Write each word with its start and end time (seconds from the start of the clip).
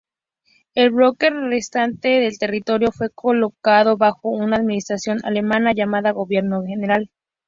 El 0.73 0.89
bloque 0.89 1.29
restante 1.29 2.07
del 2.19 2.39
territorio 2.39 2.91
fue 2.91 3.11
colocado 3.11 3.97
bajo 3.97 4.29
una 4.29 4.55
administración 4.57 5.19
alemana 5.23 5.73
llamada 5.75 6.09
Gobierno 6.11 6.63
General. 6.63 7.11